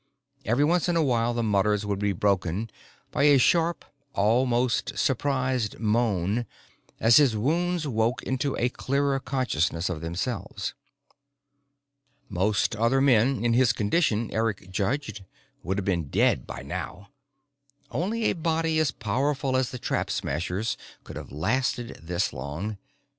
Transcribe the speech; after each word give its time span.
Every 0.45 0.63
once 0.63 0.89
in 0.89 0.95
a 0.95 1.03
while, 1.03 1.31
the 1.35 1.43
mutters 1.43 1.85
would 1.85 1.99
be 1.99 2.11
broken 2.11 2.71
by 3.11 3.25
a 3.25 3.37
sharp, 3.37 3.85
almost 4.15 4.97
surprised 4.97 5.77
moan 5.77 6.47
as 6.99 7.17
his 7.17 7.37
wounds 7.37 7.87
woke 7.87 8.23
into 8.23 8.57
a 8.57 8.69
clearer 8.69 9.19
consciousness 9.19 9.89
of 9.89 10.01
themselves. 10.01 10.73
Most 12.29 12.75
other 12.75 12.99
men 12.99 13.45
in 13.45 13.53
his 13.53 13.73
condition, 13.73 14.31
Eric 14.33 14.71
judged, 14.71 15.23
would 15.61 15.77
have 15.77 15.85
been 15.85 16.09
dead 16.09 16.47
by 16.47 16.63
now. 16.63 17.09
Only 17.91 18.23
a 18.23 18.33
body 18.33 18.79
as 18.79 18.89
powerful 18.89 19.55
as 19.55 19.69
the 19.69 19.77
Trap 19.77 20.09
Smasher's 20.09 20.77
could 21.03 21.15
have 21.15 21.31
lasted 21.31 21.99
this 22.01 22.33
long. 22.33 22.79